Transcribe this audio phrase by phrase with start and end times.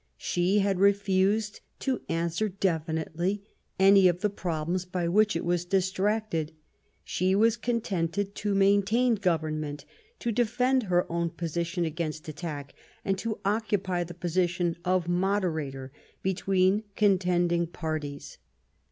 [0.17, 3.43] She had refused to answer definitely
[3.77, 6.53] any of the problems by which it was distracted.
[7.03, 9.85] She was con tented to maintain government,
[10.17, 12.73] to defend her own position against attack
[13.05, 15.91] and to occupy the position of moderator
[16.23, 18.39] between contending parties.